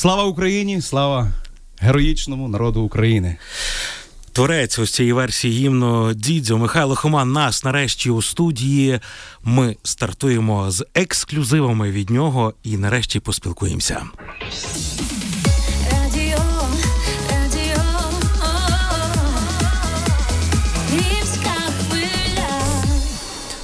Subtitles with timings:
[0.00, 0.80] Слава Україні!
[0.80, 1.30] Слава
[1.78, 3.36] героїчному народу України!
[4.32, 9.00] Творець ось цієї версії гімну Дідзьо Михайло Хоман нас нарешті у студії.
[9.44, 14.02] Ми стартуємо з ексклюзивами від нього і нарешті поспілкуємося.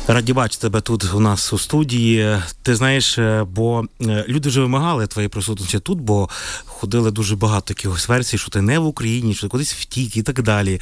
[0.08, 2.38] Раді бачити тебе тут у нас у студії.
[2.62, 6.28] Ти знаєш, е, бо е, люди вже вимагали твоєї присутності тут, бо
[6.64, 10.22] ходили дуже багато якихось версій, що ти не в Україні, що ти кудись втік і
[10.22, 10.80] так далі.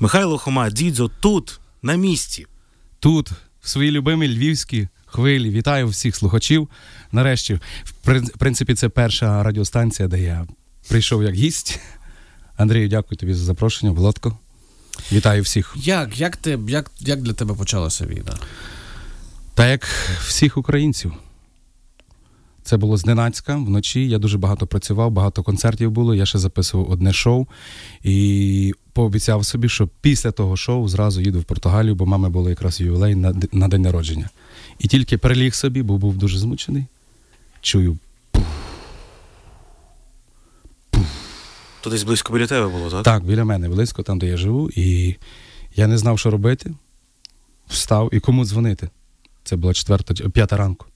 [0.00, 2.46] Михайло Хома, Дідзьо тут, на місці.
[3.00, 3.30] Тут,
[3.60, 6.68] в своїй любимій львівській хвилі, вітаю всіх слухачів.
[7.12, 7.60] Нарешті,
[8.04, 10.46] в принципі, це перша радіостанція, де я
[10.88, 11.80] прийшов як гість.
[12.56, 13.92] Андрію, дякую тобі за запрошення.
[13.92, 14.38] Володко.
[15.12, 15.74] Вітаю всіх.
[15.76, 18.38] Як, як, ти, як, як для тебе почалася війна?
[19.54, 19.84] Та як
[20.26, 21.12] всіх українців.
[22.62, 24.08] Це було зненацька вночі.
[24.08, 26.14] Я дуже багато працював, багато концертів було.
[26.14, 27.46] Я ще записував одне шоу
[28.02, 32.80] і пообіцяв собі, що після того шоу зразу їду в Португалію, бо мами було якраз
[32.80, 34.28] ювілей на, на день народження.
[34.78, 36.84] І тільки переліг собі, бо був дуже змучений.
[37.60, 37.98] Чую,
[41.80, 43.02] То десь близько біля тебе було, так?
[43.02, 45.16] так, біля мене близько, там, де я живу, і
[45.76, 46.74] я не знав, що робити.
[47.68, 48.88] Встав і кому дзвонити.
[49.44, 50.86] Це була четверта, п'ята ранку.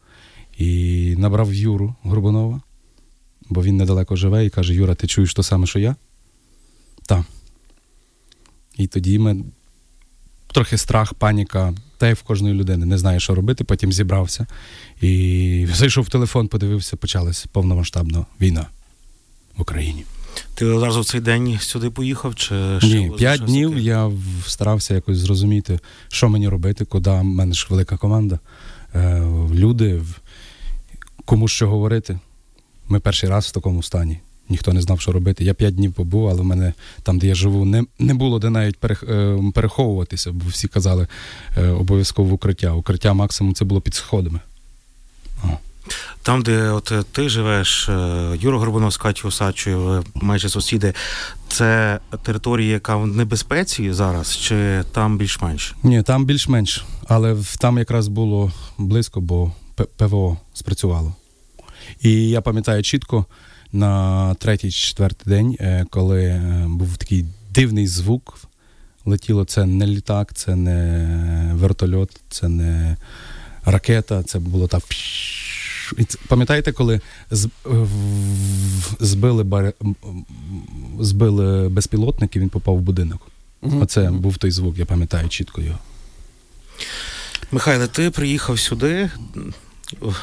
[0.59, 2.61] І набрав Юру Горбунова,
[3.49, 5.97] бо він недалеко живе, і каже: Юра, ти чуєш те саме, що я?
[7.07, 7.23] Так.
[8.77, 9.45] І тоді ми
[10.53, 13.65] трохи страх, паніка, та й в кожної людини не знає, що робити.
[13.65, 14.47] Потім зібрався
[15.01, 18.67] і зайшов в телефон, подивився, почалася повномасштабна війна
[19.57, 20.05] в Україні.
[20.55, 22.35] Ти одразу в цей день сюди поїхав?
[22.35, 24.11] Чи Ні, п'ять днів я
[24.47, 28.39] старався якось зрозуміти, що мені робити, куди в мене ж велика команда,
[28.95, 29.21] е,
[29.55, 30.03] люди,
[31.25, 32.19] кому що говорити.
[32.89, 34.21] Ми перший раз в такому стані.
[34.49, 35.45] Ніхто не знав, що робити.
[35.45, 36.73] Я п'ять днів побув, але в мене
[37.03, 41.07] там, де я живу, не, не було де навіть е, переховуватися, бо всі казали
[41.57, 42.73] е, обов'язково укриття.
[42.73, 44.41] Укриття максимум це було під сходами.
[46.23, 47.93] Там, де от е, ти живеш, е,
[48.41, 50.95] Юра Горбунов з Катю Осадчою, майже сусіди,
[51.49, 55.75] це територія, яка в небезпеці зараз, чи там більш-менш?
[55.83, 59.53] Ні, там більш-менш, але там якраз було близько, бо
[59.97, 61.15] ПВО спрацювало.
[62.01, 63.27] І я пам'ятаю чітко
[63.73, 68.39] на третій чи четвертий день, е, коли е, був такий дивний звук.
[69.05, 72.97] Летіло це не літак, це не вертольот, це не
[73.65, 74.83] ракета, це було так.
[76.29, 77.01] Пам'ятаєте, коли
[79.01, 79.73] збили, бар-
[81.01, 83.20] збили безпілотник і він попав в будинок?
[83.63, 85.79] Оце був той звук, я пам'ятаю чітко його.
[87.53, 89.11] Михайле, ти приїхав сюди
[90.01, 90.14] в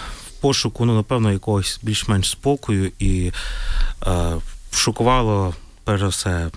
[0.41, 3.31] пошуку, ну, напевно, якогось більш-менш спокою і
[4.07, 4.35] е,
[4.71, 6.49] шокувало, перш за все,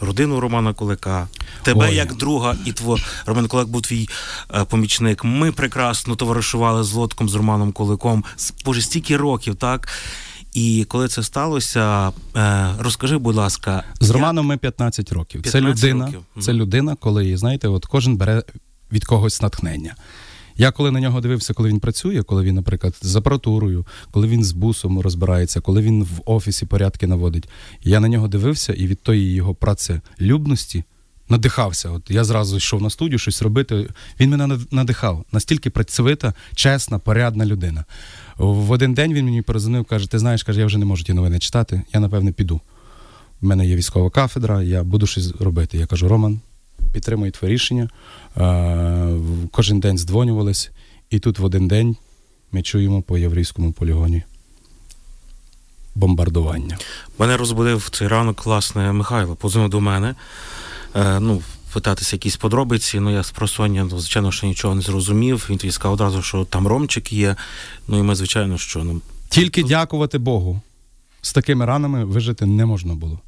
[0.00, 1.28] родину Романа Кулика,
[1.62, 1.94] тебе Ой.
[1.94, 4.08] як друга, і тво, Роман Кулик був твій
[4.54, 5.24] е, помічник.
[5.24, 8.24] Ми прекрасно товаришували з Лотком, з Романом Куликом.
[8.64, 9.88] Боже, стільки років, так?
[10.54, 15.42] І коли це сталося, е, розкажи, будь ласка, З як- Романом ми 15 років.
[15.50, 16.20] це людина, років.
[16.40, 18.42] це людина, коли, знаєте, от кожен бере
[18.92, 19.94] від когось натхнення.
[20.60, 24.44] Я коли на нього дивився, коли він працює, коли він, наприклад, з апаратурою, коли він
[24.44, 27.48] з бусом розбирається, коли він в офісі порядки наводить.
[27.82, 30.84] Я на нього дивився і від тої його працелюбності
[31.28, 31.90] надихався.
[31.90, 33.88] От я зразу йшов на студію щось робити.
[34.20, 35.24] Він мене надихав.
[35.32, 37.84] Настільки працьовита, чесна, порядна людина.
[38.36, 41.12] В один день він мені перезвонив, каже: Ти знаєш, каже, я вже не можу ті
[41.12, 42.60] новини читати, я напевне піду.
[43.42, 45.78] У мене є військова кафедра, я буду щось робити.
[45.78, 46.40] Я кажу, Роман,
[46.92, 47.88] підтримую твоє рішення.
[48.36, 49.18] Е,
[49.50, 50.70] кожен день здзвонювались,
[51.10, 51.96] і тут в один день
[52.52, 54.22] ми чуємо по єврейському полігоні
[55.94, 56.78] бомбардування.
[57.18, 60.14] Мене розбудив цей ранок, власне, Михайло, подзвонив до мене.
[60.94, 63.00] Е, ну, питатися якісь подробиці.
[63.00, 65.46] Ну, я з просоння, ну, звичайно, що нічого не зрозумів.
[65.50, 67.36] Він тоді сказав одразу, що там ромчик є.
[67.88, 69.00] Ну і ми, звичайно, що ну.
[69.28, 70.60] Тільки дякувати Богу.
[71.22, 73.20] З такими ранами вижити не можна було.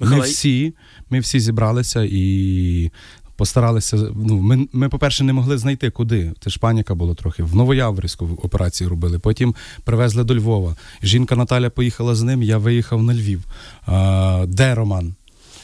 [0.00, 0.74] Ми всі,
[1.10, 2.90] ми всі зібралися і
[3.36, 3.96] постаралися.
[4.16, 6.32] Ну, ми, ми, по-перше, не могли знайти куди.
[6.40, 7.42] Це ж паніка було трохи.
[7.42, 9.18] В Новояврську операцію робили.
[9.18, 9.54] Потім
[9.84, 10.76] привезли до Львова.
[11.02, 13.44] Жінка Наталя поїхала з ним, я виїхав на Львів.
[13.86, 15.14] А, де Роман?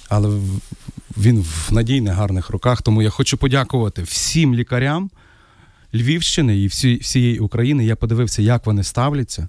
[0.08, 0.40] Але
[1.18, 2.82] він в надійних, гарних руках.
[2.82, 5.10] Тому я хочу подякувати всім лікарям
[5.94, 7.84] Львівщини і всі, всієї України.
[7.84, 9.48] Я подивився, як вони ставляться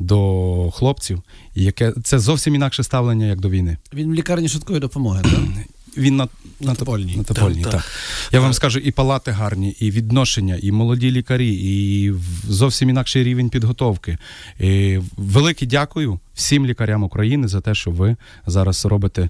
[0.00, 1.22] до хлопців,
[1.54, 3.76] яке це зовсім інакше ставлення, як до війни.
[3.94, 5.32] Він в лікарні швидкої допомоги, так?
[5.96, 6.28] Він на,
[6.60, 7.16] На Топольній.
[7.16, 7.90] На Топольній, Так, так, так.
[8.32, 12.12] Я вам скажу, і палати гарні, і відношення, і молоді лікарі, і
[12.48, 14.18] зовсім інакший рівень підготовки.
[14.60, 18.16] І велике дякую всім лікарям України за те, що ви
[18.46, 19.28] зараз робите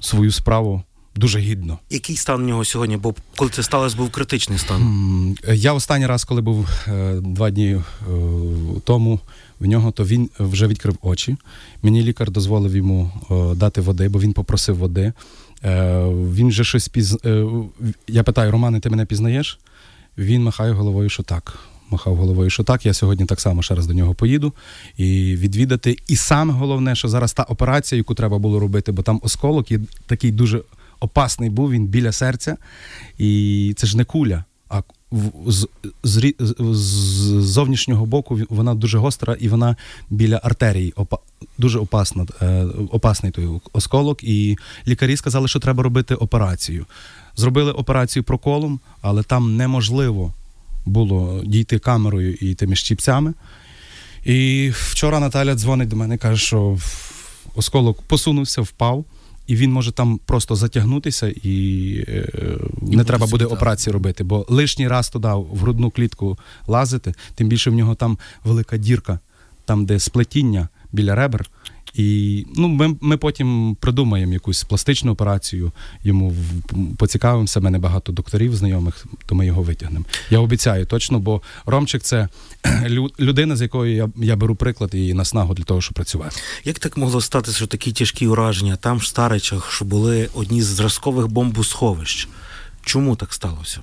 [0.00, 0.82] свою справу
[1.16, 1.78] дуже гідно.
[1.90, 2.96] Який стан у нього сьогодні?
[2.96, 5.36] Бо коли це сталося, був критичний стан.
[5.52, 7.82] Я останній раз, коли був е, два дні е,
[8.84, 9.20] тому
[9.60, 11.36] в нього, то він вже відкрив очі.
[11.82, 15.12] Мені лікар дозволив йому е, дати води, бо він попросив води.
[15.64, 17.18] Е, Він вже щось піз...
[17.24, 17.44] е,
[18.08, 19.58] Я питаю, Романе, ти мене пізнаєш?
[20.18, 21.58] Він махає головою, що так.
[21.90, 22.86] Махав головою, що так.
[22.86, 24.52] Я сьогодні так само ще раз до нього поїду
[24.96, 25.96] і відвідати.
[26.08, 29.80] І саме головне, що зараз та операція, яку треба було робити, бо там осколок і
[30.06, 30.62] такий дуже
[31.00, 32.56] опасний був, він біля серця.
[33.18, 34.82] І це ж не куля, а
[35.46, 35.68] з,
[36.04, 36.80] з, з,
[37.42, 39.76] зовнішнього боку вона дуже гостра і вона
[40.10, 40.92] біля артерії.
[40.96, 41.18] Опа,
[41.58, 44.24] дуже опасна, е, опасний той осколок.
[44.24, 44.58] І
[44.88, 46.86] лікарі сказали, що треба робити операцію.
[47.36, 50.34] Зробили операцію проколом, але там неможливо
[50.86, 53.34] було дійти камерою і тими щіпцями.
[54.24, 56.78] І вчора Наталя дзвонить до мене і каже, що
[57.54, 59.04] осколок посунувся, впав,
[59.50, 62.28] і він може там просто затягнутися, і е,
[62.82, 64.24] не треба буде операції робити.
[64.24, 69.18] Бо лишній раз туди в грудну клітку лазити, тим більше в нього там велика дірка,
[69.64, 71.50] там, де сплетіння біля ребер.
[71.94, 75.72] І ну, ми, ми потім придумаємо якусь пластичну операцію,
[76.04, 76.34] йому
[76.96, 77.60] поцікавимося.
[77.60, 80.04] мене багато докторів знайомих, то ми його витягнемо.
[80.30, 82.28] Я обіцяю точно, бо Ромчик це
[83.20, 86.36] людина, з якої я, я беру приклад і наснагу для того, щоб працювати.
[86.64, 90.66] Як так могло статися, що такі тяжкі ураження там в Старичах, що були одні з
[90.66, 92.28] зразкових бомбосховищ?
[92.82, 93.80] Чому так сталося?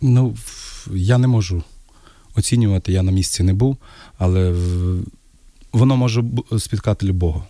[0.00, 0.36] Ну,
[0.92, 1.62] я не можу
[2.34, 3.76] оцінювати, я на місці не був,
[4.18, 4.54] але
[5.74, 6.24] воно може
[6.58, 7.44] спіткати любого.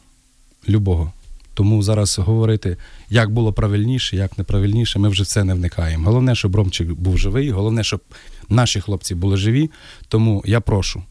[0.69, 1.13] любого.
[1.55, 2.77] Тому зараз говорити,
[3.11, 6.07] як було правильніше, як неправильніше, ми вже в це не вникаємо.
[6.07, 8.01] Головне, щоб Ромчик був живий, головне, щоб
[8.49, 9.71] наші хлопці були живі.
[10.09, 11.03] Тому я прошу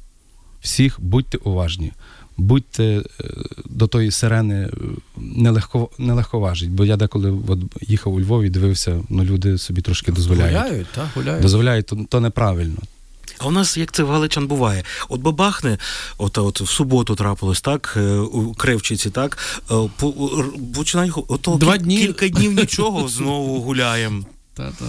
[0.61, 1.91] всіх, будьте уважні,
[2.37, 3.03] будьте е,
[3.65, 4.69] до тої сирени е,
[5.17, 6.69] нелегко, нелегковажіть.
[6.69, 10.57] Бо я деколи от, їхав у Львові, дивився, ну люди собі трошки дозволяють.
[10.57, 11.41] Гуляють, так, гуляють.
[11.41, 12.77] Дозволяють, то, то неправильно.
[13.37, 14.83] А у нас як це в Галичан буває?
[15.09, 15.77] От бабахне,
[16.17, 19.37] от, от в суботу трапилось, так, е, у Кривчиці, так,
[19.71, 20.45] е, по-
[20.75, 21.97] починає ото Два кіль- дні.
[21.97, 24.23] кілька днів нічого, знову гуляємо.
[24.53, 24.85] Та, та.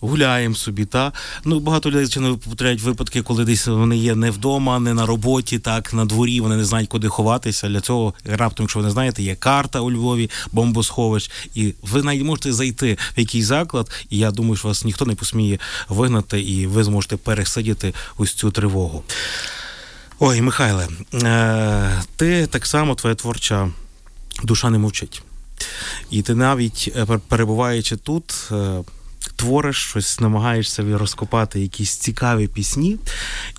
[0.00, 1.12] Гуляємо собі, та
[1.44, 5.58] ну багато людей звичайно потрапляють випадки, коли десь вони є не вдома, не на роботі,
[5.58, 6.40] так на дворі.
[6.40, 7.68] Вони не знають, куди ховатися.
[7.68, 12.24] Для цього раптом, якщо ви не знаєте, є карта у Львові, бомбосховищ, і ви навіть
[12.24, 13.90] можете зайти в якийсь заклад.
[14.10, 15.58] І я думаю, що вас ніхто не посміє
[15.88, 19.02] вигнати, і ви зможете пересидіти ось цю тривогу.
[20.18, 23.70] Ой, Михайле, е, ти так само твоя творча
[24.42, 25.22] душа не мовчить.
[26.10, 28.84] І ти навіть е, перебуваючи тут, е,
[29.38, 32.96] твориш щось, намагаєшся розкопати якісь цікаві пісні.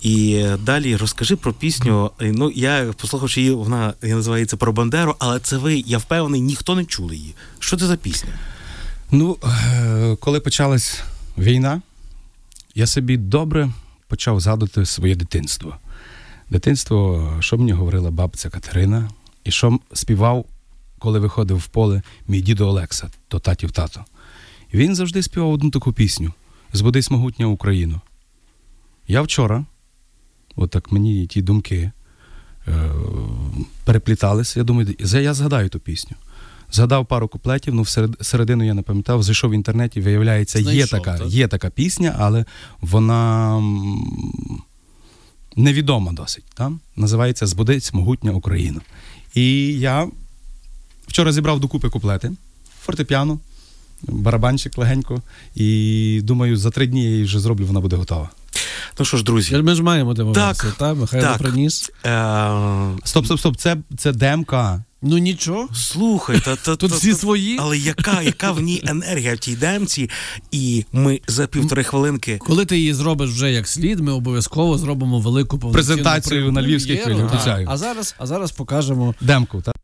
[0.02, 2.10] І далі розкажи про пісню.
[2.20, 6.84] Ну, я послухавши її, вона називається про Бандеру, але це ви, я впевнений, ніхто не
[6.84, 7.34] чули її.
[7.58, 8.30] Що це за пісня?
[9.10, 11.00] Ну, е, коли почалась
[11.38, 11.82] війна,
[12.74, 13.70] я собі добре
[14.08, 15.76] почав згадувати своє дитинство.
[16.50, 19.10] Дитинство, що мені говорила бабця Катерина,
[19.44, 20.44] і що співав,
[20.98, 24.04] коли виходив в поле мій дідо Олекса, то татів тато.
[24.74, 26.32] Він завжди співав одну таку пісню
[26.72, 28.00] Збудись могутня Україну.
[29.08, 29.64] Я вчора,
[30.56, 31.90] отак мені ті думки
[32.68, 32.90] е,
[33.84, 34.60] перепліталися.
[34.60, 36.16] Я думаю, я згадаю ту пісню.
[36.72, 39.22] Згадав пару куплетів, ну всеред, середину я не пам'ятав.
[39.22, 41.28] Зайшов в інтернеті, виявляється, є така, так?
[41.28, 42.44] є така пісня, але
[42.80, 43.62] вона
[45.56, 46.44] невідома досить.
[46.54, 48.80] Там називається Збудець могутня Україна.
[49.34, 50.08] І я
[51.06, 52.32] вчора зібрав докупи куплети,
[52.80, 53.38] фортепіано,
[54.02, 55.22] барабанчик легенько,
[55.54, 58.30] і думаю, за три дні я її вже зроблю, вона буде готова.
[58.98, 60.96] Ну що ж, друзі, Ми ж маємо демоверсію, Так, так?
[60.96, 61.38] Михайло так.
[61.38, 61.90] приніс.
[62.06, 62.50] е,
[63.04, 64.84] Стоп, стоп, стоп, це, це демка.
[65.02, 65.68] Ну нічого.
[65.74, 67.56] слухай, та, та, Тут та- всі та- свої.
[67.60, 70.10] Але яка, яка в ній енергія в тій демці?
[70.50, 75.20] І ми за півтори хвилинки Коли ти її зробиш вже як слід, ми обов'язково зробимо
[75.20, 77.66] велику Презентацію на Львівській хвилі, обіцяю.
[77.70, 79.14] А зараз, а зараз покажемо.
[79.20, 79.74] Демку, так?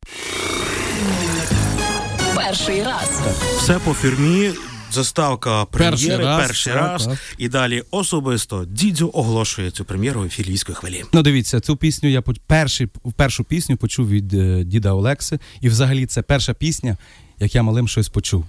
[2.46, 3.20] Перший раз.
[3.58, 4.50] Все по фірмі.
[4.92, 7.06] Заставка Перший прем'єри, раз, перший так, раз.
[7.06, 7.18] так.
[7.38, 11.04] І далі особисто Дідзю оголошує цю прем'єру в ефірі хвилі.
[11.12, 15.38] Ну, дивіться, цю пісню я перший, першу пісню почув від е, діда Олекси.
[15.60, 16.96] І взагалі це перша пісня,
[17.38, 18.44] як я малим щось почув.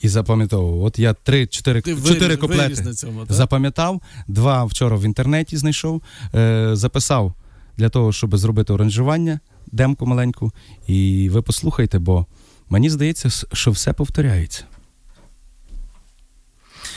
[0.00, 0.84] І запам'ятовував.
[0.84, 3.32] От я три-чотири Ти чотири куплети на цьому, так?
[3.32, 6.02] запам'ятав, два вчора в інтернеті знайшов,
[6.34, 7.34] е, записав
[7.76, 9.40] для того, щоб зробити оранжування,
[9.72, 10.52] демку маленьку.
[10.86, 12.26] І ви послухайте, бо
[12.72, 14.64] Мені здається, що все повторяється.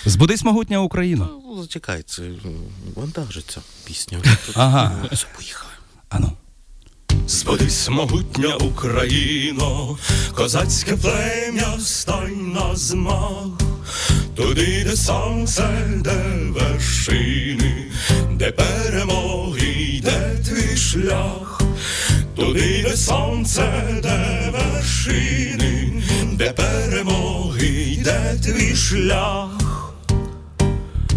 [0.06, 1.28] Збудись могутня Україна.
[1.46, 2.24] Ну, зачекай, це
[2.96, 4.22] вантажиться пісня.
[4.56, 5.10] Ага.
[5.36, 5.72] Поїхали.
[6.10, 6.32] Ану.
[7.28, 9.98] Збудись, могутня Україно,
[10.36, 13.48] козацьке плем'я стань на змах,
[14.36, 17.92] туди, де сонце, де вершини,
[18.32, 21.62] де перемоги йде твій шлях,
[22.36, 29.50] туди, де сонце, де вершини, де перемоги йде твій шлях.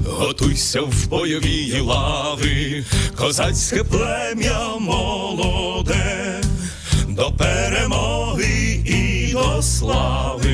[0.07, 2.85] Готуйся в бойові лави,
[3.17, 6.41] козацьке плем'я молоде,
[7.09, 10.48] до перемоги і до слави,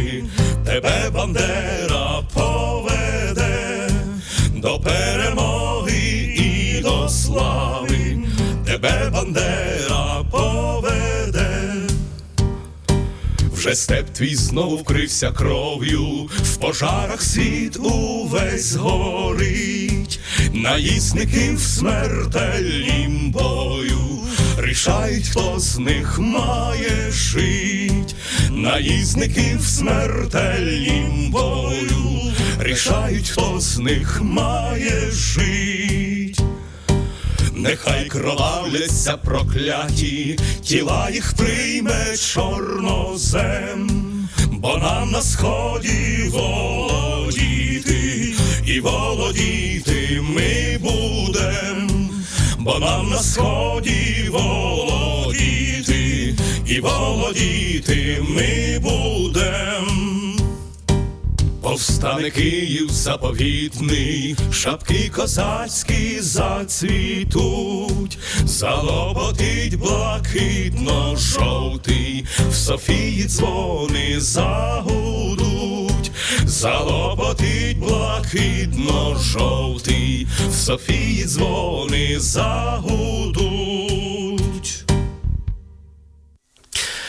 [13.74, 20.20] Вже степ твій знову вкрився кров'ю, в пожарах світ увесь горить,
[20.52, 23.98] наїзників в смертельнім бою,
[24.58, 28.14] рішають, хто з них має жить,
[28.50, 35.83] наїзників в смертельнім бою, рішають, хто з них має жить.
[37.64, 43.88] Нехай кровавляться прокляті, тіла їх прийме чорнозем,
[44.50, 47.94] бо нам на сході володіти,
[48.66, 52.10] і володіти ми будем,
[52.58, 55.14] бо нам на сході володіти,
[56.66, 59.93] і володіти ми будем.
[61.74, 76.12] Повстане Київ заповітний, шапки козацькі зацвітуть, залоботить блакитно-жовтий, в Софії дзвони загудуть,
[76.44, 84.03] залоботить блакитно-жовтий, в Софії дзвони загудуть.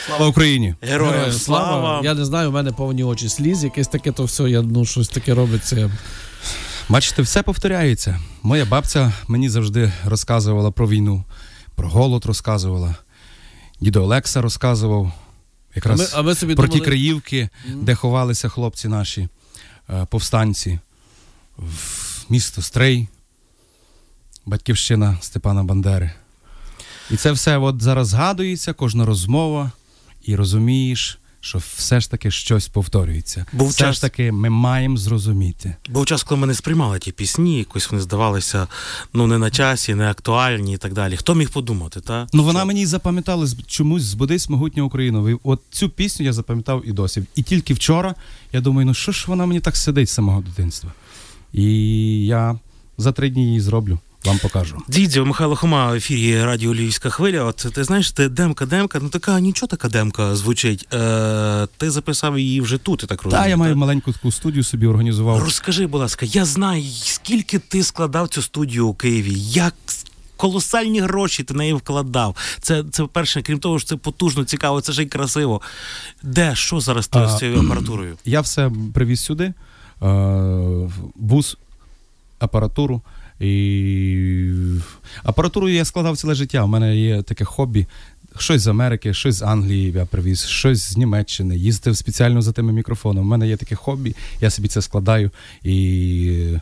[0.05, 0.75] Слава Україні!
[0.81, 2.01] Героям Героям слава.
[2.03, 5.07] Я не знаю, у мене повні очі сліз, якесь таке то все, я ну щось
[5.09, 5.91] таке робиться.
[6.89, 8.19] Бачите, все повторяється.
[8.43, 11.23] Моя бабця мені завжди розказувала про війну,
[11.75, 12.95] про голод розказувала.
[13.81, 15.11] Дідо Олекса розказував
[15.75, 19.27] якраз А ми- а ми собі про ті краївки, де ховалися хлопці наші,
[19.89, 20.79] е, повстанці,
[21.57, 23.07] в місто Стрий,
[24.45, 26.11] батьківщина Степана Бандери.
[27.11, 29.71] І це все от зараз згадується, кожна розмова,
[30.25, 33.45] і розумієш, що все ж таки щось повторюється.
[33.53, 35.75] Був все час- ж таки ми маємо зрозуміти.
[35.89, 38.67] Був час, коли ми не сприймали ті пісні, якось вони здавалися
[39.13, 41.17] ну не на часі, не актуальні і так далі.
[41.17, 42.27] Хто міг подумати, та?
[42.33, 45.37] Ну вона мені запам'яталась чомусь збудись могутня Україна.
[45.43, 47.23] От цю пісню я запам'ятав і досі.
[47.35, 48.15] І тільки вчора
[48.53, 50.93] я думаю, ну що ж вона мені так сидить з самого дитинства.
[51.53, 51.65] І
[52.25, 52.59] я
[52.97, 54.77] за три дні її зроблю, вам покажу.
[54.87, 57.43] Дідзьо, Михайло Хома в ефірі Радіо Львівська хвиля.
[57.43, 60.87] От ти знаєш, ти демка, демка, ну така нічого така демка звучить.
[60.93, 63.43] Е, ти записав її вже тут, я так розумію.
[63.43, 63.77] Та я маю так?
[63.77, 65.43] маленьку таку студію собі організував.
[65.43, 69.73] Розкажи, будь ласка, я знаю, скільки ти складав цю студію у Києві, як
[70.37, 72.35] колосальні гроші ти неї вкладав.
[72.61, 75.61] Це, це перше, крім того, що це потужно, цікаво, це ж і красиво.
[76.23, 78.17] Де, що зараз ти А, з цією апаратурою?
[78.25, 79.53] Я все привіз сюди,
[80.01, 81.57] е, бус,
[82.39, 83.01] апаратуру.
[83.39, 84.51] І
[85.23, 86.63] апаратуру я складав ціле життя.
[86.63, 87.87] У мене є таке хобі.
[88.37, 92.73] Щось з Америки, щось з Англії я привіз, щось з Німеччини, їздив спеціально за тими
[92.73, 93.25] мікрофоном.
[93.25, 95.31] У мене є таке хобі, я собі це складаю.
[95.63, 96.57] І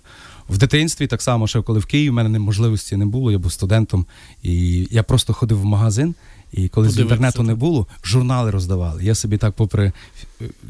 [0.49, 3.51] в дитинстві, так само, ще коли в Києві, в мене можливості не було, я був
[3.51, 4.05] студентом.
[4.43, 6.15] І я просто ходив в магазин,
[6.53, 9.03] і коли з інтернету не було, журнали роздавали.
[9.03, 9.91] Я собі так, попри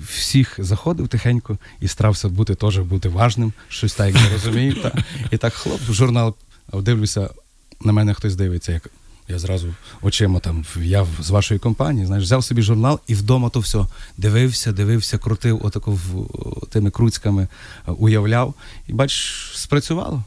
[0.07, 4.75] всіх заходив тихенько і старався бути теж бути важним, щось так, як я розумію.
[4.81, 4.91] Та.
[5.31, 6.35] І так хлоп, журнал,
[6.73, 7.29] дивлюся,
[7.81, 8.89] на мене хтось дивиться, як
[9.27, 13.59] я зразу очима там, я з вашої компанії, знаєш, взяв собі журнал і вдома то
[13.59, 13.85] все
[14.17, 16.27] дивився, дивився, крутив отако в,
[16.69, 17.47] тими круцьками,
[17.87, 18.53] е, уявляв.
[18.87, 20.23] І бач, спрацювало.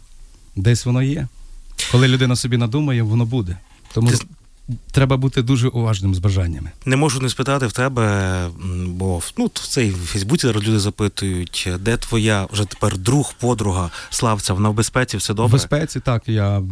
[0.57, 1.29] Десь воно є.
[1.93, 3.57] Коли людина собі надумає, воно буде.
[3.95, 4.27] Тому Ти-
[4.91, 6.71] треба бути дуже уважним з бажаннями.
[6.85, 8.49] Не можу не спитати в тебе,
[8.87, 14.55] бо ну, в цей Фейсбуці зараз люди запитують, де твоя вже тепер друг, подруга Славця,
[14.55, 15.53] вона в безпеці, все В добре?
[15.53, 16.63] безпеці так я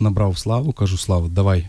[0.00, 1.68] набрав славу, кажу, Слава, давай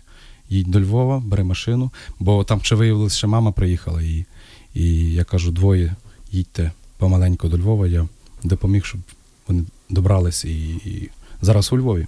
[0.49, 4.25] їдь до Львова, бери машину, бо там ще виявилося, що мама приїхала, і,
[4.73, 5.95] і я кажу, двоє
[6.31, 8.07] їдьте помаленьку до Львова, я
[8.43, 9.01] допоміг, щоб
[9.47, 11.09] вони добрались і, і
[11.41, 12.07] зараз у Львові.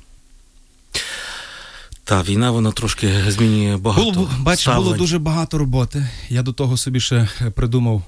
[2.06, 4.12] Та війна вона трошки змінює багато.
[4.12, 6.08] Було, бач, було дуже багато роботи.
[6.30, 8.02] Я до того собі ще е, придумав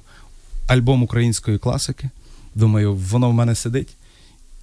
[0.68, 2.10] альбом української класики.
[2.56, 3.88] Думаю, воно в мене сидить.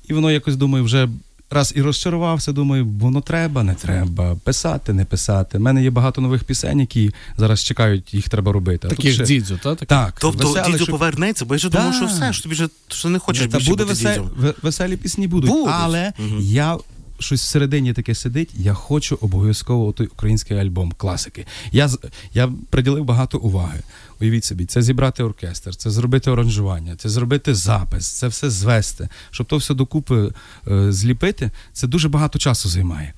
[0.09, 1.09] І воно якось думаю, вже
[1.51, 5.59] раз і розчарувався, думаю, воно треба, не треба, писати, не писати.
[5.59, 8.89] У мене є багато нових пісень, які зараз чекають, їх треба робити.
[8.89, 9.71] Таких ще- дідзю, та?
[9.75, 9.89] Таких?
[9.89, 12.69] Так, Тобто веселих, дідзю щоб- повернеться, бо я ж думав, що все, що тобі вже
[12.89, 14.09] що не хочеш Та більше буде бути весе...
[14.39, 14.55] дідзем.
[14.63, 15.75] веселі пісні будуть, Будуть.
[15.81, 16.39] але Мгм.
[16.41, 16.77] я
[17.25, 18.51] щось всередині таке сидить.
[18.55, 21.47] Я хочу обов'язково той український альбом класики.
[21.73, 21.91] Я
[22.35, 23.81] я приділив багато уваги.
[24.21, 29.47] Уявіть собі, це зібрати оркестр, це зробити оранжування, це зробити запис, це все звести, щоб
[29.47, 30.33] то все докупи
[30.69, 31.51] е, зліпити.
[31.73, 33.15] Це дуже багато часу займає.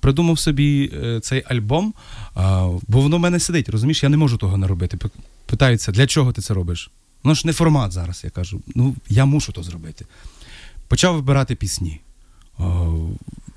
[0.00, 1.94] Придумав собі е, цей альбом,
[2.88, 3.68] бо воно в мене сидить.
[3.68, 4.98] Розумієш, я не можу того не робити.
[5.46, 6.90] Питаються, для чого ти це робиш?
[7.22, 8.20] Воно ж не формат зараз.
[8.24, 10.06] Я кажу, ну я мушу то зробити.
[10.88, 12.00] Почав вибирати пісні.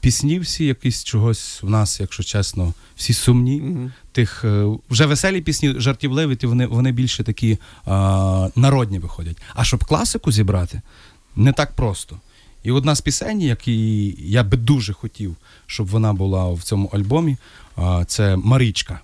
[0.02, 3.78] Пісні всі якісь чогось в нас, якщо чесно, всі сумні.
[4.12, 9.38] Тих е, вже веселі пісні, жартівливі, ті вони, вони більше такі а, народні виходять.
[9.54, 10.82] А щоб класику зібрати,
[11.36, 12.20] не так просто.
[12.64, 17.38] І одна з пісень, які я би дуже хотів, щоб вона була в цьому альбомі,
[17.76, 19.00] а, це Марічка.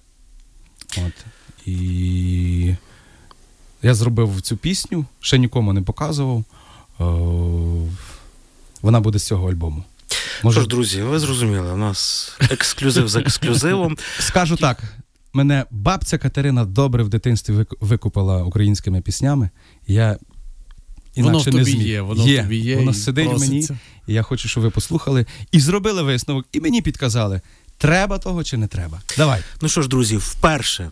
[0.98, 1.26] От.
[1.66, 2.76] І
[3.82, 6.44] я зробив цю пісню, ще нікому не показував.
[7.00, 7.88] О,
[8.82, 9.84] вона буде з цього альбому.
[10.44, 13.98] Може, Тож, друзі, ви зрозуміли, у нас ексклюзив за ексклюзивом.
[14.20, 14.84] скажу так:
[15.34, 19.50] мене бабця Катерина добре в дитинстві викупила українськими піснями.
[19.88, 20.18] Я
[21.18, 21.88] Воно інакше в не тобі зміг.
[21.88, 23.68] є, воно в тобі є Воно сидить в мені.
[24.08, 25.26] І я хочу, щоб ви послухали.
[25.52, 27.42] І зробили висновок, і мені підказали,
[27.78, 29.02] треба того чи не треба.
[29.18, 29.42] Давай.
[29.62, 30.92] Ну що ж, друзі, вперше.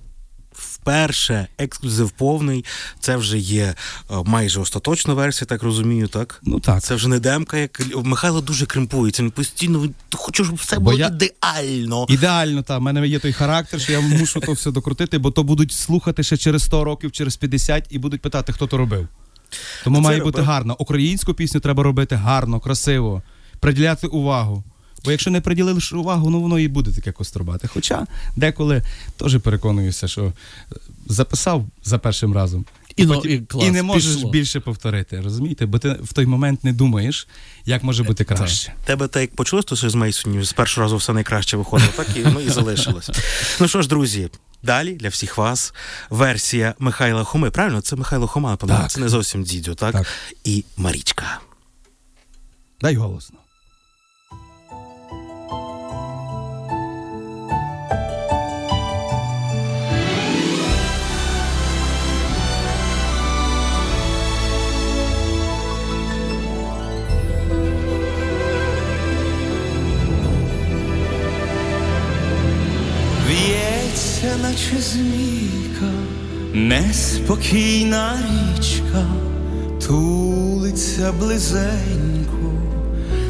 [0.84, 2.66] Вперше ексклюзив повний.
[3.00, 6.40] Це вже є е, майже остаточна версія, так розумію, так?
[6.44, 6.84] Ну так.
[6.84, 9.24] Це вже не демка, як Михайло дуже кримпується.
[9.24, 12.06] Він постійно хоче, щоб все Бо було я- ідеально.
[12.10, 12.78] Ідеально, так.
[12.80, 16.24] У мене є той характер, що я мушу то все докрутити, бо то будуть слухати
[16.24, 19.08] ще через 100 років, через 50 і будуть питати, хто то робив.
[19.84, 20.46] Тому А це має бути робив?
[20.46, 20.76] гарно.
[20.80, 23.22] Українську пісню треба робити гарно, красиво,
[23.60, 24.64] приділяти увагу.
[25.06, 27.68] Бо якщо не приділиш увагу, ну воно і буде таке кострубате.
[27.68, 28.06] Хоча
[28.36, 28.82] деколи
[29.18, 30.76] теж переконуюся, що е,
[31.08, 32.66] записав за першим разом.
[32.96, 34.32] І потім- і клас, і не можеш пішло.
[34.32, 35.66] більше повторити, розумієте?
[35.66, 37.28] Бо ти в той момент не думаєш,
[37.66, 38.74] як може бути краще.
[38.86, 39.32] Тебе так як
[39.66, 43.10] то що з Мейсонів з першого разу все найкраще виходило, так і, ну, і залишилось.
[43.60, 44.30] Ну що ж, друзі.
[44.64, 45.74] Далі для всіх вас
[46.10, 47.52] версія Михайла Хоми.
[47.52, 49.92] Правильно, це Михайло Хома, напевно, це не зовсім дідьо, так?
[49.94, 50.08] Так.
[50.44, 51.40] І Марічка.
[52.82, 53.38] Дай голосно.
[74.44, 75.92] Наче змійка,
[76.54, 78.20] неспокійна
[78.58, 79.06] річка,
[79.88, 82.52] тулиться близенько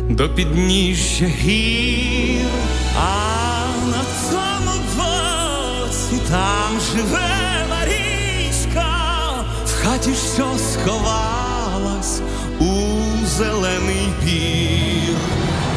[0.10, 2.46] до підніжжя гір,
[2.98, 8.90] а на тому боці там живе Марічка,
[9.66, 12.22] в хаті, що сховалась
[12.60, 12.74] у
[13.38, 15.18] зелений бір.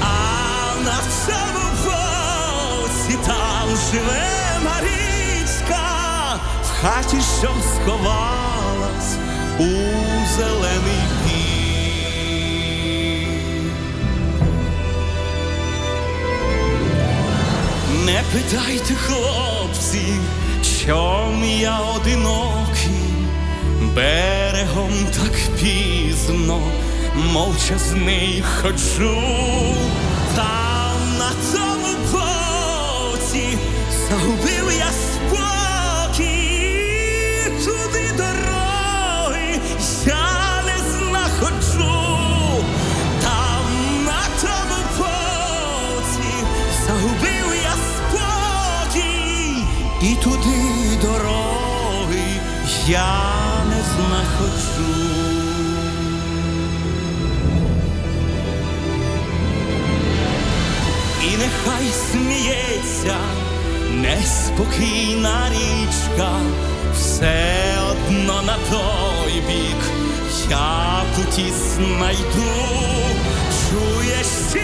[0.01, 4.27] А на цьому боці там живе
[4.65, 4.96] Марічка,
[6.83, 9.17] хаті, що сховалась
[9.59, 9.65] у
[10.37, 11.47] зелений бір.
[18.05, 20.07] Не питайте, хлопці,
[20.87, 23.01] чом я одинокий,
[23.95, 26.61] берегом так пізно,
[27.33, 29.23] мовчазний ходжу,
[30.37, 30.66] там
[52.89, 55.07] я не знаходжу.
[61.23, 63.17] І нехай сміється
[63.91, 66.31] неспокійна річка,
[66.95, 67.55] все
[67.91, 69.83] одно на той бік
[70.51, 72.53] я путі знайду.
[73.71, 74.63] Чуєш чи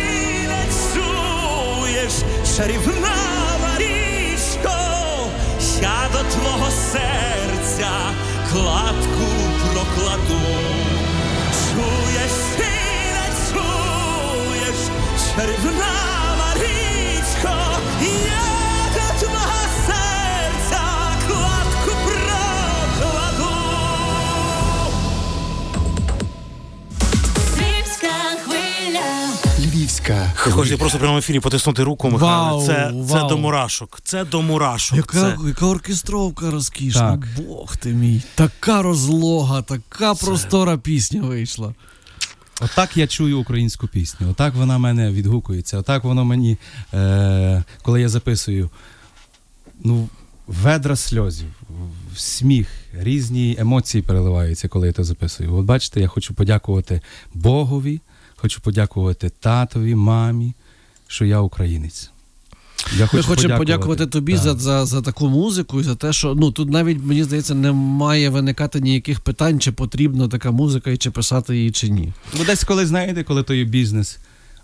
[0.49, 2.13] не чуєш,
[2.57, 3.17] чарівна
[3.63, 4.77] Марічко,
[5.83, 7.99] я до твого серця ťa
[8.47, 9.31] klapku
[9.67, 10.45] prokladú.
[11.51, 14.81] Čuješ, syne, čuješ,
[15.19, 15.97] červená
[16.39, 17.59] Maríčko,
[18.07, 18.42] ja
[30.03, 32.59] Львівська Ти хочеш просто в прямому ефірі потиснути руку, Михайло.
[32.59, 34.01] Вау, це, це до мурашок.
[34.05, 34.97] Це до мурашок.
[34.97, 35.37] Яка, Це...
[35.47, 37.11] яка оркестровка розкішна.
[37.11, 37.47] Так.
[37.47, 38.23] Бог ти мій.
[38.35, 41.75] Така розлога, така простора пісня вийшла.
[42.61, 44.31] Отак я чую українську пісню.
[44.31, 45.79] Отак вона мене відгукується.
[45.79, 46.59] Отак воно мені,
[46.95, 48.71] е, коли я записую,
[49.85, 50.09] ну,
[50.47, 51.49] ведра сльозів,
[52.17, 55.55] сміх, різні емоції переливаються, коли я це записую.
[55.55, 57.01] От бачите, я хочу подякувати
[57.35, 58.01] Богові,
[58.43, 60.55] хочу подякувати татові, мамі,
[61.07, 62.11] що я українець.
[62.97, 64.43] Я Ми хочемо подякувати тобі Так.
[64.43, 67.73] за, за, за таку музику і за те, що ну тут навіть мені здається не
[67.73, 72.13] має виникати ніяких питань, чи потрібна така музика, і чи писати її, чи ні.
[72.39, 74.19] Бо десь коли знаєте, коли то є бізнес,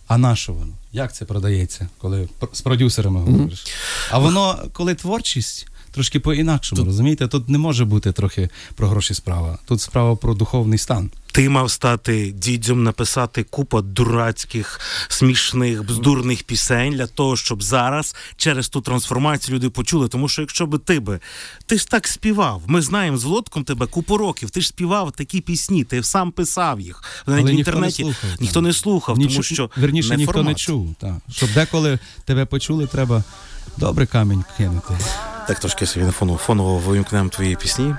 [0.07, 0.73] а на що воно?
[0.93, 3.67] Як це продається, коли з продюсерами говориш?
[4.11, 5.67] А воно, коли творчість,
[5.99, 7.29] трошки по-інакшому, розумієте?
[7.29, 9.59] Тут не може бути трохи про гроші справа.
[9.65, 11.11] Тут справа про духовний стан.
[11.33, 18.69] Ти мав стати дідьом, написати купа дурацьких, смішних, бздурних пісень для того, щоб зараз через
[18.69, 20.09] ту трансформацію люди почули.
[20.09, 21.21] Тому що якщо би ти би
[21.67, 24.51] ти ж так співав, ми знаємо з Володком тебе купу років.
[24.51, 27.05] Ти ж співав такі пісні, ти сам писав їх.
[27.27, 30.33] Навіть Але в ніхто не інтернеті слухав, ніхто не слухав, тому що Верніше, не ніхто
[30.33, 30.49] формат.
[30.49, 30.95] не чув.
[31.01, 31.15] Так.
[31.31, 33.25] Щоб деколи тебе почули, треба
[33.79, 34.95] добрий камінь кинути.
[35.49, 37.95] Так, трошки собі на фону фоново вимкнемо твої пісні.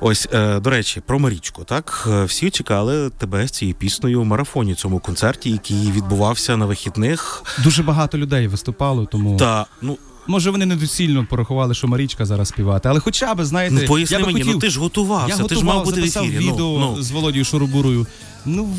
[0.00, 1.64] Ось, е, до речі, про Марічку.
[1.64, 6.66] Так, Е, всі чекали тебе з цією піснею в марафоні, цьому концерті, який відбувався на
[6.66, 7.42] вихідних.
[7.64, 12.88] Дуже багато людей виступало, тому Та ну може вони недоцільно порахували, що Марічка зараз співати.
[12.88, 15.36] Але хоча б, знаєте, Ну, поясни я би мені, хотів, ну ти ж готувався, я
[15.36, 16.38] ти готував, ж мав бути в записав ефірі.
[16.38, 17.02] відео ну, ну.
[17.02, 18.06] з Володією Шурубурою.
[18.44, 18.74] Ну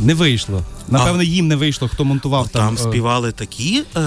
[0.00, 0.62] не вийшло.
[0.88, 4.00] Напевно, їм не вийшло, хто монтував Там е, співали такі е,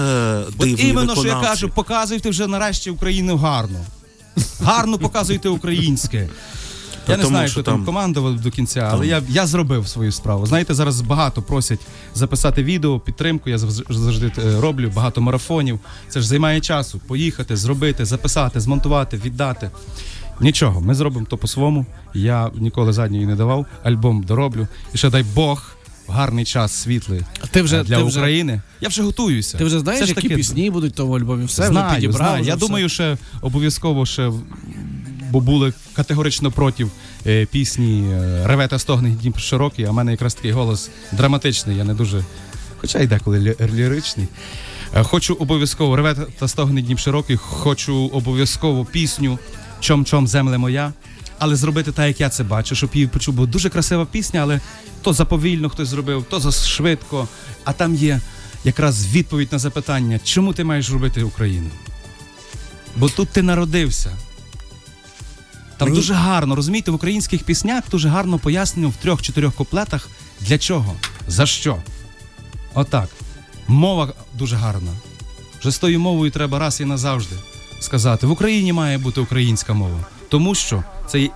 [0.48, 1.48] От дивні іменно, що я виконавці.
[1.62, 3.78] кажу, показуйте вже нарешті Україну гарно.
[4.60, 6.28] Гарно показуйте українське.
[7.08, 9.88] Я не тому знаю, що хто там там- командував до кінця, але я, я зробив
[9.88, 10.46] свою справу.
[10.46, 11.80] Знаєте, зараз багато просять
[12.14, 13.50] записати відео, підтримку.
[13.50, 15.80] Я завж- завжди е, роблю багато марафонів.
[16.08, 17.00] Це ж займає часу.
[17.06, 19.70] Поїхати, зробити, записати, змонтувати, віддати.
[20.40, 21.86] Нічого, ми зробимо то по-своєму.
[22.14, 23.66] Я ніколи задньої не давав.
[23.82, 24.68] Альбом дороблю.
[24.94, 25.76] І ще дай Бог,
[26.08, 28.60] гарний час світлий ти вже е, для ти вже, України.
[28.80, 29.58] Я вже готуюся.
[29.58, 31.44] ти вже знаєш, ж які таке- пісні будуть в тому альбомі?
[31.44, 32.16] Все знаю, вже підібрав.
[32.16, 32.40] знаю.
[32.42, 32.66] вже Я все.
[32.66, 34.32] думаю, ще обов'язково ще,
[35.30, 36.86] бо були категорично проти
[37.26, 41.76] е, пісні е, Реве та стогне Дніп широкий, а в мене якраз такий голос драматичний,
[41.76, 42.24] я не дуже.
[42.80, 44.26] Хоча й деколи лі- ліричний.
[44.96, 49.38] Е, Хочу обов'язково Реве та стогне Дніп широкий, хочу обов'язково пісню
[49.80, 50.92] Чом-чом земле моя.
[51.38, 54.60] Але зробити так, як я це бачу, щоб її почув, бо дуже красива пісня, але
[55.02, 57.28] то заповільно хтось зробив, то зашвидко.
[57.64, 58.20] А там є
[58.64, 61.70] якраз відповідь на запитання, чому ти маєш робити Україну?
[62.96, 64.16] Бо тут ти народився.
[65.76, 70.08] Там Мені- дуже гарно, розумієте, в українських піснях дуже гарно пояснено в трьох-чотирьох куплетах
[70.40, 70.94] для чого,
[71.28, 71.76] за що.
[72.74, 73.08] Отак.
[73.68, 74.90] Мова дуже гарна.
[75.60, 77.36] Вже з тою мовою треба раз і назавжди
[77.80, 81.28] сказати: в Україні має бути українська мова, тому що це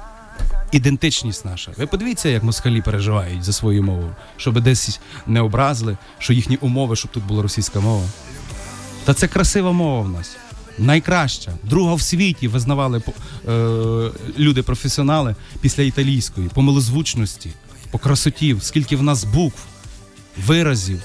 [0.72, 1.72] ідентичність наша.
[1.76, 6.96] Ви подивіться, як москалі переживають за свою мову, щоб десь не образили, що їхні умови,
[6.96, 8.06] щоб тут була російська мова.
[9.04, 10.36] Та це красива мова в нас.
[10.78, 11.52] Найкраща.
[11.62, 13.02] Друга в світі визнавали
[13.48, 13.52] е,
[14.38, 17.50] люди-професіонали після італійської, по милозвучності,
[17.90, 19.58] по красоті, скільки в нас букв,
[20.46, 21.02] виразів.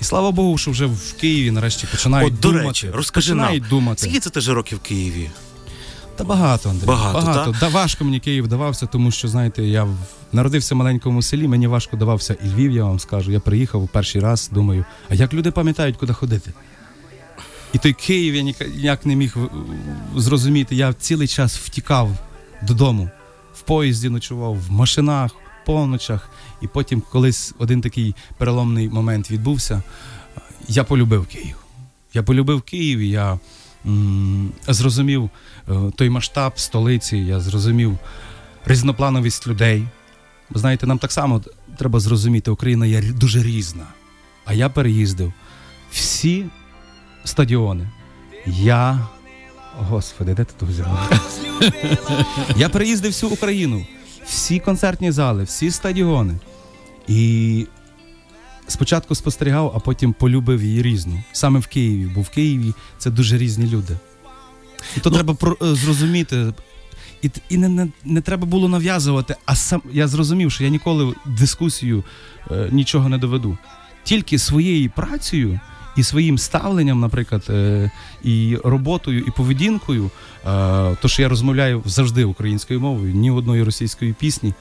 [0.00, 2.68] І слава Богу, що вже в Києві нарешті починають От, до думати.
[2.68, 4.02] речі, розкажи нам, думати.
[4.02, 5.30] Скільки це ти вже років в Києві?
[6.20, 6.86] Та багато, Андрій.
[6.86, 9.88] Багато, Да, важко мені Київ давався, тому що, знаєте, я
[10.32, 13.32] народився в маленькому селі, мені важко давався і Львів, я вам скажу.
[13.32, 16.52] Я приїхав у перший раз, думаю, а як люди пам'ятають, куди ходити?
[17.72, 19.36] І той Київ я ніяк- не міг
[20.16, 20.74] зрозуміти.
[20.76, 22.10] Я цілий час втікав
[22.62, 23.10] додому,
[23.54, 25.30] в поїзді ночував, в машинах,
[25.66, 26.30] по ночах.
[26.62, 29.82] І потім, колись один такий переломний момент відбувся,
[30.68, 31.56] я полюбив Київ.
[32.14, 33.38] Я полюбив Київ, і я
[34.68, 35.30] зрозумів
[35.68, 37.98] е, той масштаб столиці, я зрозумів
[38.66, 39.84] різноплановість людей.
[40.50, 41.42] Бо знаєте, нам так само
[41.76, 43.86] треба зрозуміти, Україна є дуже різна.
[44.44, 45.32] А я переїздив
[45.90, 46.46] всі
[47.24, 47.88] стадіони.
[48.46, 49.08] Я.
[49.78, 51.10] Господи, де ти тут взяв?
[52.56, 53.86] я переїздив всю Україну,
[54.26, 56.34] всі концертні зали, всі стадіони.
[57.08, 57.66] І
[58.70, 61.22] спочатку спостерігав, а потім полюбив її різну.
[61.32, 63.96] Саме в Києві, бо в Києві це дуже різні люди.
[64.96, 66.52] І то треба про, е, зрозуміти.
[67.22, 71.14] І, і не, не, не треба було нав'язувати, а сам я зрозумів, що я ніколи
[71.26, 72.04] дискусію
[72.50, 73.58] е, нічого не доведу.
[74.04, 75.60] Тільки своєю працею
[75.96, 77.90] і своїм ставленням, наприклад, е,
[78.24, 84.12] і роботою, і поведінкою, е, то що я розмовляю завжди українською мовою, ні одної російської
[84.12, 84.54] пісні.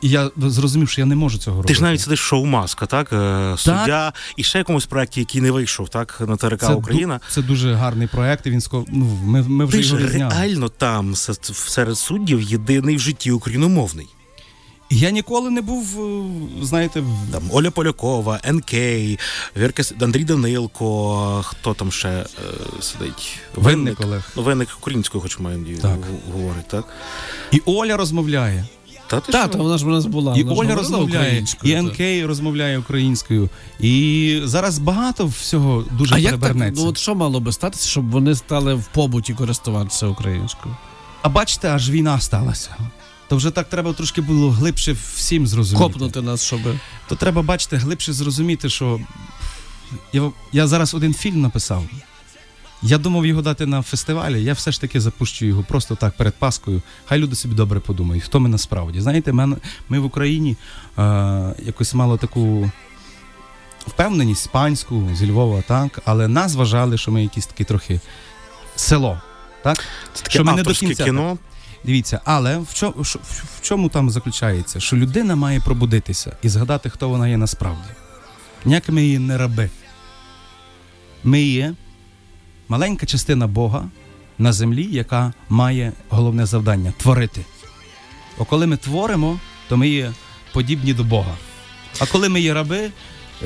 [0.00, 1.68] І я зрозумів, що я не можу цього робити.
[1.68, 3.12] Ти ж навіть сидиш шоу маска, так?
[3.12, 6.22] Е, Суддя і ще якомусь проєкті, який не вийшов, так?
[6.26, 7.14] На ТРК це, Україна.
[7.14, 8.46] ду- це дуже гарний проект.
[8.46, 8.84] І він ско...
[8.88, 10.34] ну, ми, ми вже Ти його відзняли.
[10.34, 11.14] реально там
[11.52, 14.06] серед суддів єдиний в житті україномовний.
[14.92, 16.00] Я ніколи не був,
[16.60, 18.72] е, знаєте, Там Оля Полякова, НК,
[19.56, 22.24] Вірка Андрій Данилко, хто там ще е,
[22.80, 23.38] сидить?
[23.54, 24.30] Винник Олег.
[24.36, 25.98] Ну, винник українською, хоч має Так.
[26.32, 26.84] говорить, так?
[27.50, 28.64] І Оля розмовляє.
[29.10, 29.48] Та ти Та, що?
[29.48, 30.36] то вона ж в нас була.
[30.36, 31.82] І вона ж Оля говорила розмовляє, українською, і та.
[31.82, 33.48] НК розмовляє українською.
[33.80, 36.56] І зараз багато всього дуже А як так?
[36.76, 40.76] Ну от що мало би статися, щоб вони стали в побуті користуватися українською?
[41.22, 42.76] А бачите, аж війна сталася.
[43.28, 45.84] То вже так треба трошки було глибше всім зрозуміти.
[45.84, 46.60] Копнути нас, щоб.
[47.08, 49.00] То треба, бачите, глибше зрозуміти, що
[50.12, 51.84] я, я зараз один фільм написав.
[52.82, 56.34] Я думав його дати на фестивалі, я все ж таки запущу його просто так перед
[56.34, 56.82] Паскою.
[57.06, 59.00] Хай люди собі добре подумають, хто ми насправді.
[59.00, 59.32] Знаєте,
[59.88, 60.56] ми в Україні
[60.98, 61.02] е,
[61.58, 62.70] якось мало таку
[63.86, 68.00] впевненість панську зі Львова, так, але нас вважали, що ми якісь такі трохи
[68.76, 69.20] село.
[69.62, 69.84] Так?
[70.14, 71.38] Це таке що ми не до кінця кіно.
[71.84, 74.80] Дивіться, але в чому, в чому там заключається?
[74.80, 77.88] Що людина має пробудитися і згадати, хто вона є насправді.
[78.64, 79.70] Ніякі ми її не раби.
[81.24, 81.74] Ми є
[82.70, 83.88] маленька частина Бога
[84.38, 87.44] на землі, яка має головне завдання творити.
[88.38, 90.12] Бо коли ми творимо, то ми є
[90.52, 91.34] подібні до Бога.
[92.00, 92.90] А коли ми є раби,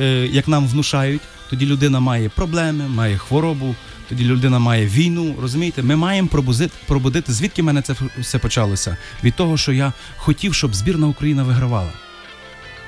[0.00, 3.74] е, як нам внушають, тоді людина має проблеми, має хворобу,
[4.08, 5.34] тоді людина має війну.
[5.40, 7.32] Розумієте, ми маємо пробудити, пробудити.
[7.32, 8.96] Звідки мене це все почалося?
[9.24, 11.92] Від того, що я хотів, щоб збірна Україна вигравала.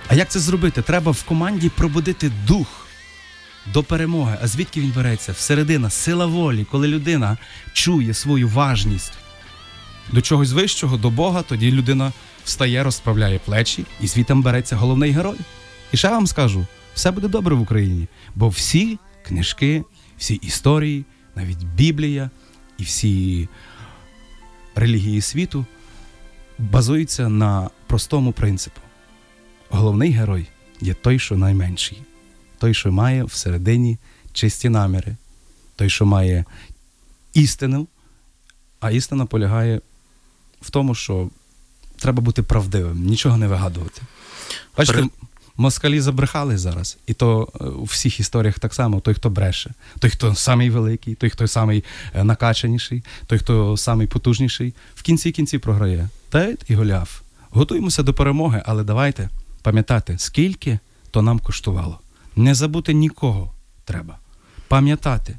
[0.08, 0.82] А як це зробити?
[0.82, 2.85] Треба в команді пробудити дух
[3.72, 4.38] до перемоги.
[4.42, 5.32] А звідки він береться?
[5.32, 7.36] Всередина, сила волі, коли людина
[7.72, 9.12] чує свою важність
[10.12, 12.12] до чогось вищого, до Бога, тоді людина
[12.44, 15.36] встає, розправляє плечі, і звідти береться головний герой.
[15.92, 19.84] І ще вам скажу: все буде добре в Україні, бо всі книжки,
[20.18, 22.30] всі історії, навіть Біблія
[22.78, 23.48] і всі
[24.74, 25.66] релігії світу
[26.58, 28.80] базуються на простому принципу.
[29.70, 30.46] Головний герой
[30.80, 32.02] є той, що найменший,
[32.58, 33.98] той, що має всередині
[34.32, 35.16] чисті наміри,
[35.76, 36.44] той, що має
[37.34, 37.86] істину,
[38.80, 39.80] а істина полягає
[40.60, 41.30] в тому, що
[41.98, 44.02] треба бути правдивим, нічого не вигадувати.
[44.78, 45.08] Бачите, При-
[45.56, 50.10] москалі забрехали зараз, і то е, у всіх історіях так само: той, хто бреше, той,
[50.10, 55.58] хто самий великий, той, хто самий е, накачаніший, той, хто самий потужніший, в кінці кінці
[55.58, 56.08] програє.
[56.32, 57.20] Давид і Голіаф.
[57.50, 59.28] Готуємося до перемоги, але давайте
[59.62, 60.78] пам'ятати, скільки
[61.10, 62.00] то нам коштувало.
[62.36, 64.18] Не забути нікого треба.
[64.68, 65.38] Пам'ятати,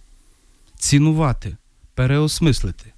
[0.80, 1.58] цінувати,
[1.94, 2.94] переосмислити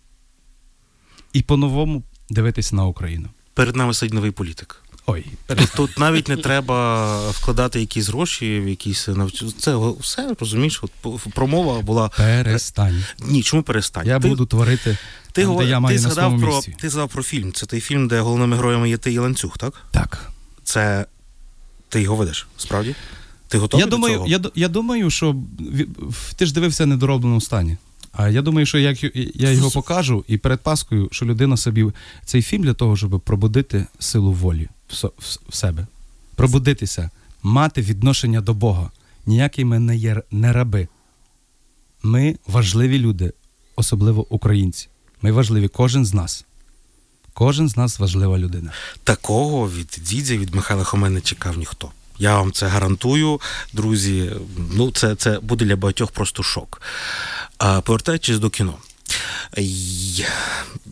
[1.34, 3.30] і по-новому дивитися на Україну.
[3.54, 4.84] Перед нами сидить новий політик.
[5.06, 9.44] Ой, Тут, тут навіть не треба вкладати якісь гроші в якісь навч...
[9.58, 10.82] Це все розумієш.
[10.84, 10.92] От
[11.34, 13.04] промова була перестань.
[13.20, 14.08] ні, чому перестань.
[14.08, 14.98] Я ти, буду творити
[15.32, 16.76] ти, там, де я маю ти на згадав про місці.
[16.80, 17.54] ти згадав про фільм.
[17.54, 19.74] Це той фільм, де головними героями є ти і ланцюг, так?
[19.92, 20.32] Так.
[20.64, 21.06] Це
[21.90, 22.96] ти його ведеш, справді?
[23.50, 24.28] Ти готовий Я до думаю, цього?
[24.28, 25.36] я, я думаю, що
[26.36, 27.78] ти ж дивився в недоробленому стані.
[28.12, 29.04] А я думаю, що як
[29.36, 31.86] я його покажу, і перед Паскою, що людина собі
[32.26, 35.88] цей фільм для того, щоб пробудити силу волі в, себе,
[36.36, 37.10] пробудитися,
[37.44, 38.92] мати відношення до Бога.
[39.26, 40.88] Ніякий ми не є не раби.
[42.04, 43.34] Ми важливі люди,
[43.76, 44.88] особливо українці.
[45.22, 46.46] Ми важливі, кожен з нас.
[47.34, 48.72] Кожен з нас важлива людина.
[49.04, 51.92] Такого від дідзя, від Михайла Хомен не чекав ніхто.
[52.20, 53.42] Я вам це гарантую,
[53.74, 54.32] друзі.
[54.74, 56.82] Ну, це, це буде для багатьох просто шок.
[57.58, 58.74] А повертаючись до кіно.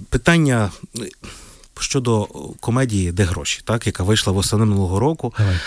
[0.10, 1.02] Питання е,
[1.80, 2.28] щодо
[2.60, 5.34] комедії Де гроші, так, яка вийшла восени минулого року.
[5.38, 5.58] Давай.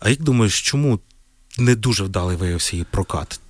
[0.00, 0.98] А як думаєш, чому
[1.58, 3.40] не дуже вдалий виявився її прокат?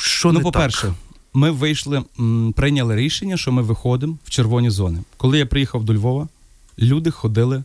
[0.00, 0.92] Що ну, не по-перше, так?
[1.32, 4.98] ми вийшли, м, прийняли рішення, що ми виходимо в червоні зони.
[5.16, 6.28] Коли я приїхав до Львова,
[6.78, 7.62] люди ходили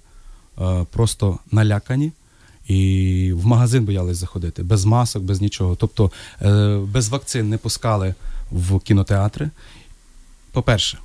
[0.62, 2.12] е, просто налякані.
[2.68, 5.76] І в магазин боялись заходити без масок, без нічого.
[5.76, 8.16] Тобто е, без вакцин не пускали
[8.52, 9.50] в кінотеатри.
[10.52, 10.98] По-перше,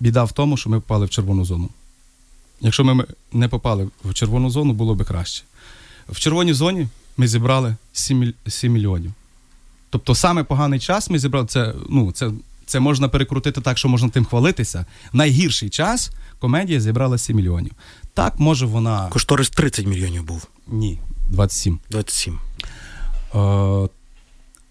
[0.00, 1.68] біда в тому, що ми попали в червону зону.
[2.60, 5.44] Якщо ми не попали в червону зону, було би краще.
[6.08, 9.12] В червоній зоні ми зібрали 7, 7 мільйонів.
[9.90, 11.46] Тобто, саме поганий час ми зібрали.
[11.46, 12.30] Це, ну, це,
[12.70, 14.86] це можна перекрутити так, що можна тим хвалитися.
[15.12, 17.72] Найгірший час комедія зібрала 7 мільйонів.
[18.14, 19.08] Так, може вона.
[19.08, 20.46] Кошторис 30 мільйонів був.
[20.68, 20.98] Ні,
[21.30, 21.78] 27.
[21.90, 22.38] 27.
[23.34, 23.88] Е,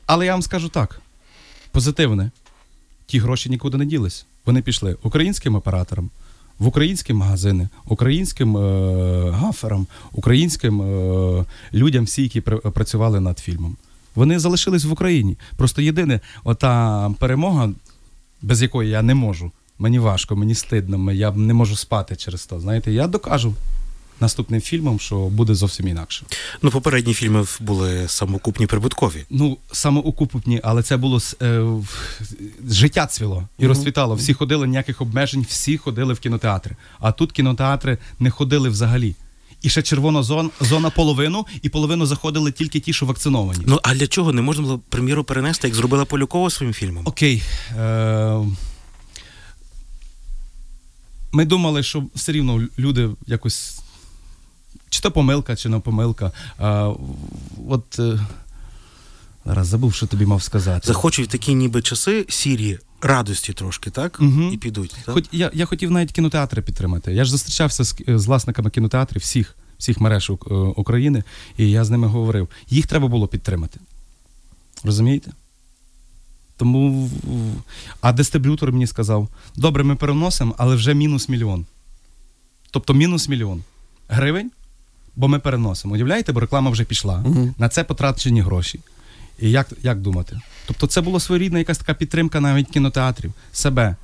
[0.05, 1.01] але я вам скажу так:
[1.71, 2.31] позитивне.
[3.05, 4.25] Ті гроші нікуди не ділись.
[4.45, 6.09] Вони пішли українським операторам,
[6.59, 13.77] в українські магазини, українським е, гаферам, українським е, людям, всі, які пр- працювали над фільмом.
[14.15, 15.37] Вони залишились в Україні.
[15.57, 17.69] Просто єдине, ота перемога,
[18.41, 19.51] без якої я не можу.
[19.79, 22.59] Мені важко, мені стидно, я не можу спати через то.
[22.59, 23.53] Знаєте, я докажу
[24.21, 26.25] наступним фільмом, що буде зовсім інакше.
[26.61, 29.25] Ну, попередні фільми були самокупні прибуткові.
[29.29, 32.19] Ну, саме укупні, але це було е, в-
[32.69, 34.15] життя цвіло і розцвітало.
[34.15, 36.75] Всі ходили, ніяких обмежень, всі ходили в кінотеатри.
[36.99, 39.15] А тут кінотеатри не ходили взагалі.
[39.61, 43.63] І ще червона зона, зона половину, і половину заходили тільки ті, що вакциновані.
[43.67, 47.03] Ну а для чого не можна було прем'єру перенести, як зробила Полякова своїм фільмом?
[47.05, 47.43] Окей.
[47.77, 48.45] Е-
[51.31, 53.79] ми думали, що все рівно люди якось.
[54.89, 56.31] Чи то помилка, чи не помилка.
[56.57, 56.93] А,
[57.69, 57.99] от.
[59.45, 60.87] Зараз забув, що тобі мав сказати.
[60.87, 64.21] Захочуть такі ніби часи сірі радості трошки, так?
[64.21, 64.49] Мгм.
[64.53, 64.95] І підуть.
[65.05, 65.13] Так?
[65.13, 67.13] Хоч я, я хотів навіть кінотеатри підтримати.
[67.13, 71.23] Я ж зустрічався з, з власниками кінотеатрів всіх, всіх мереж е, України,
[71.57, 72.47] і я з ними говорив.
[72.69, 73.79] Їх треба було підтримати.
[74.83, 75.31] Розумієте?
[76.57, 77.09] Тому.
[78.01, 81.65] А дистриб'ютор мені сказав: добре, ми переносимо, але вже мінус мільйон.
[82.71, 83.63] Тобто мінус мільйон
[84.07, 84.51] гривень,
[85.15, 85.93] бо ми переносимо.
[85.93, 87.17] Уявляєте, бо реклама вже пішла.
[87.17, 87.55] Мгм.
[87.57, 88.79] На це потрачені гроші.
[89.41, 90.39] І як, як думати?
[90.67, 93.95] Тобто це була своєрідна якась така підтримка навіть кінотеатрів, себе.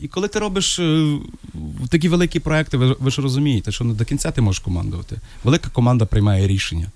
[0.00, 1.18] І коли ти робиш е,
[1.88, 5.16] такі великі проекти, ви, ви ж розумієте, що не до кінця ти можеш командувати.
[5.44, 6.90] Велика команда приймає рішення.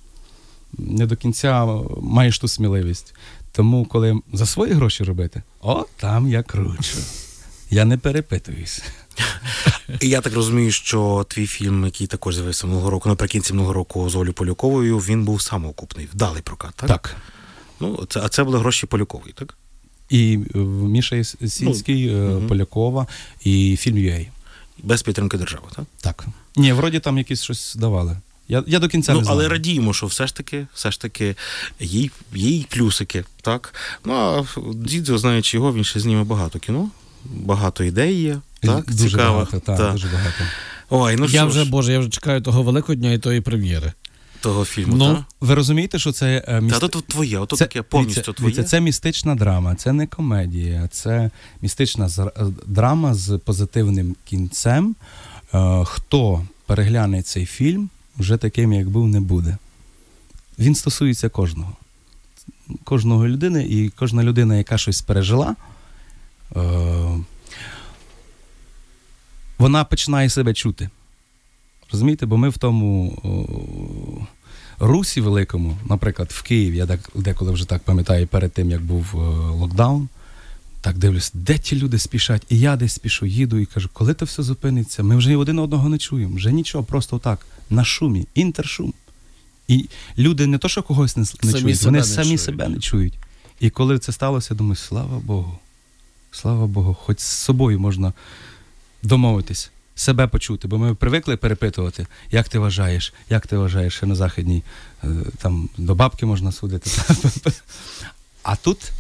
[0.79, 3.15] Не до кінця е, маєш ту сміливість.
[3.53, 6.99] Тому, коли за свої гроші робити, о, там я кручу.
[7.71, 8.83] Я не перепитуюсь.
[10.01, 14.11] І я так розумію, що твій фільм, який також з'явився минулого року, наприкінці минулого року
[14.11, 16.89] з Олею Поляковою, він був самоокупний, вдалий прокат, так?
[16.89, 17.17] Так.
[17.81, 19.55] Ну, це, а це були гроші Полякової, так?
[20.11, 22.41] І е, Міша Сінський, е.
[22.49, 23.07] Полякова
[23.45, 24.27] і фільм UA.
[24.83, 25.85] Без підтримки держави, так?
[26.01, 26.27] Так.
[26.57, 28.17] Ні, вроді там якісь щось давали.
[28.49, 29.39] Я, я до кінця ну, не знаю.
[29.39, 31.37] але радіємо, що все ж таки, все ж таки
[31.81, 33.75] є, й- плюсики, так?
[34.05, 36.91] Ну, а Дідзо, знаючи його, він ще зніме багато кіно,
[37.25, 38.85] багато ідей є, так?
[38.91, 39.33] дуже Цікавих.
[39.33, 39.93] багато, так, Так.
[39.93, 40.45] дуже багато.
[40.91, 43.93] Ой, ну я що вже, ж, боже, я вже чекаю того Великодня і тої прем'єри.
[44.41, 45.25] Того фільму, Ну, так?
[45.41, 46.81] Ви розумієте, що це е, міст...
[46.81, 48.55] Та то твоє, ото це, таке повністю дивіться, твоє.
[48.55, 51.31] дивіться, це містична драма, це не комедія, це
[51.63, 52.31] містична е,
[52.67, 54.97] драма з позитивним кінцем.
[55.55, 59.57] Е, хто перегляне цей фільм, вже таким, як був, не буде.
[60.59, 61.73] Він стосується кожного.
[62.85, 65.57] Кожного людини, і кожна людина, яка щось пережила,
[66.57, 66.61] е,
[69.59, 70.91] вона починає себе чути.
[71.93, 74.27] Розумієте, бо ми в тому о,
[74.87, 79.19] Русі великому, наприклад, в Києві, я деколи вже так пам'ятаю, перед тим як був е,
[79.51, 80.09] локдаун,
[80.81, 84.25] так дивлюсь, де ті люди спішать, і я десь спішу, їду і кажу, коли то
[84.25, 85.03] все зупиниться?
[85.03, 88.93] Ми вже один одного не чуємо, вже нічого, просто так, на шумі, інтершум.
[89.69, 92.41] І люди не то, що когось не, не Самі чують, вони не самі чують.
[92.41, 93.15] себе не чують.
[93.61, 95.59] І коли це сталося, я думаю, слава Богу,
[96.31, 98.13] слава Богу, хоч з собою можна
[99.03, 104.15] домовитись, себе почути, бо ми привикли перепитувати, як ти вважаєш, як ти вважаєш, ще на
[104.15, 104.63] західній,
[105.05, 105.09] е,
[105.39, 106.91] там до бабки можна судити.
[108.43, 108.91] А тут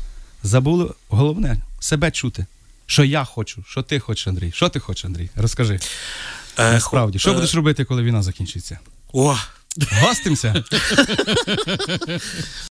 [0.42, 2.46] забули головне себе чути.
[2.87, 4.52] Що я хочу, що ти хочеш, Андрій?
[4.52, 5.30] Що ти хочеш, Андрій?
[5.37, 5.80] Розкажи.
[6.58, 8.78] Е, Насправді, що е, будеш робити, коли війна закінчиться?
[9.12, 9.37] О,
[10.02, 10.64] Гостимся?